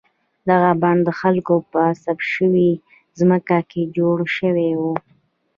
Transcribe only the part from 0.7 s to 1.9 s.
بڼ د خلکو په